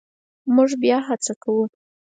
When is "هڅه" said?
1.07-1.33